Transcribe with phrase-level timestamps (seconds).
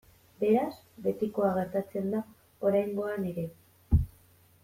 [0.43, 0.77] Beraz,
[1.07, 2.23] betikoa gertatzen da
[2.71, 3.47] oraingoan ere.